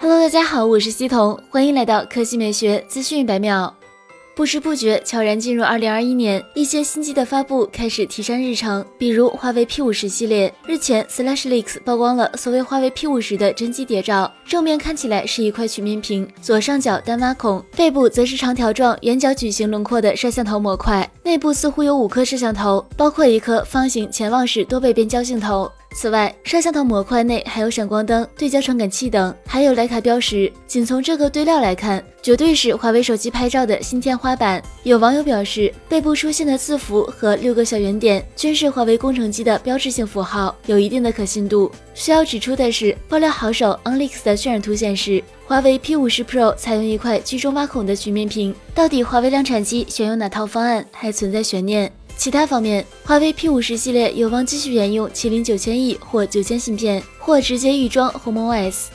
[0.00, 3.74] Hello，大家好，我是西彤，欢迎来到科技美学资讯一百秒。
[4.36, 10.54] 不知不觉，悄然进入二零二一年，一些新机的发布开始提上日程，比如华为 P 五十系列。
[10.64, 25.68] 日前，SlashLeaks 曝光了所谓华为 P 五十的真机谍照，正面看起来是一块曲面屏，左上角单挖孔，背部则是长条状圆角矩形轮廓的摄像头模块，内部似乎有五颗摄像头，包括一颗方形潜望式多倍变焦镜头。
[25.94, 30.52] 此外，摄像头模块内还有闪光灯、对焦传感器等，还有徕卡标识。
[30.66, 34.62] 仅从这个堆料来看，绝对是华为手机拍照的新天花板。
[34.84, 41.72] 有网友表示，背部出现的字符和六个小圆点均是华为工程机的标志性符号，有一定的可信度。
[41.94, 48.54] 需要指出的是，爆料好手 OnLeaks 的渲染图显示，华为 P50 Pro 采用一块居中挖孔的曲面屏。
[48.72, 51.90] 到底华为量产机选用哪套方案，还存在悬念。
[52.18, 58.86] 其他方面，华为 P 五十系列有望继续沿用麒麟九千 E 或九千芯片，或直接预装鸿蒙 OS。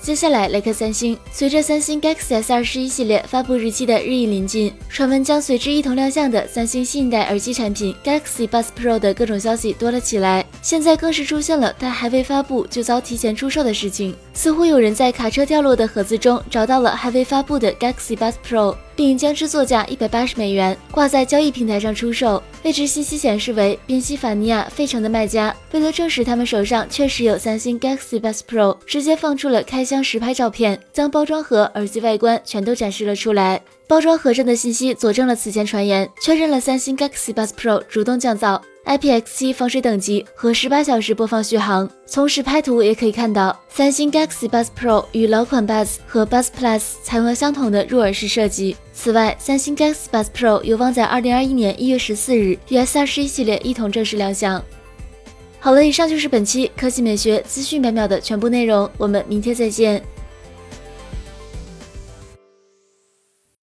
[0.00, 10.44] 接下来来看三星，随着三星 Galaxy S 二十一系列发布日期的日益临近，传闻将随之一同亮相的三星新一代耳机产品 Galaxy Buds Pro 的各种消息多了起来。
[10.60, 18.76] 现在更是出现了它还未发布就遭提前出售的事情，似乎有人在卡车掉落的盒子中找到了还未发布的 Galaxy Buds Pro。
[18.94, 22.42] 并将之作价一百八十美元挂在交易平台上出售。
[22.62, 33.60] 位置信息显示为宾夕法尼亚费城的卖家，为了证实他们手上确实有三星 Galaxy Buds Pro，直接放出了开箱实拍照片，将包装盒、耳机外观全都展示了出来。
[33.88, 38.60] 包装盒上的信息佐证了此前传言，确认了三星 Galaxy Buds Pro 主动降噪。
[38.84, 41.88] IPX7 防水等级和十八小时播放续航。
[42.04, 48.76] 从实拍图也可以看到，三星 Galaxy Buds Pro 与老款 Buds 和 Buds Plus 采用了相同的入耳式设计。
[48.92, 54.62] 此外，三星 Galaxy Buds Pro 有望在二零二一年一月十四日与 S 二十一系列一同正式亮相。
[55.58, 60.02] 好了，以上就是本期科技美学资讯百秒的全部内容，我们明天再见。